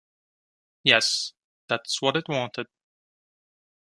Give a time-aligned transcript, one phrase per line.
[0.83, 1.33] Yes,
[1.69, 2.65] that's what it wanted.